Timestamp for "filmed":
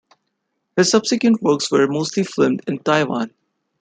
2.23-2.63